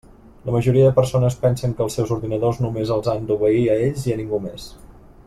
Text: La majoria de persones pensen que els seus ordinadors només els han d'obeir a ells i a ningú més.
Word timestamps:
La 0.45 0.53
majoria 0.53 0.85
de 0.87 0.93
persones 0.99 1.35
pensen 1.43 1.75
que 1.79 1.85
els 1.87 1.97
seus 1.99 2.13
ordinadors 2.17 2.63
només 2.67 2.97
els 2.99 3.11
han 3.13 3.29
d'obeir 3.33 3.63
a 3.67 3.77
ells 3.89 4.09
i 4.11 4.15
a 4.17 4.21
ningú 4.23 4.41
més. 4.49 4.71